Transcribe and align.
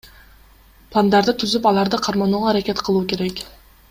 Пландарды 0.95 1.35
түзүп, 1.43 1.67
аларды 1.73 1.99
карманууга 2.07 2.49
аракет 2.55 2.83
кылуу 2.89 3.05
керек. 3.13 3.45